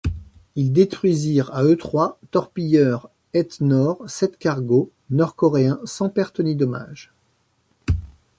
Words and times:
Ils 0.55 0.73
détruisirent 0.73 1.53
à 1.53 1.63
eux 1.63 1.77
trois 1.77 2.17
torpilleurs 2.31 3.11
etenord 3.35 4.01
sept 4.09 4.39
cargos 4.39 4.89
nord-coréens 5.11 5.79
sans 5.85 6.09
perte 6.09 6.39
ni 6.39 6.55
dommage. 6.55 7.13